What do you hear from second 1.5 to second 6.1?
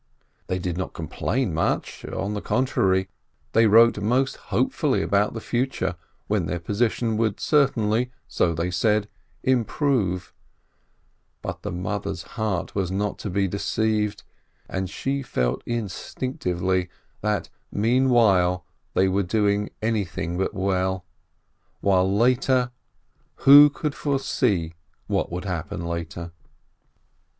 much; on the contrary, they wrote most hopefully about the future,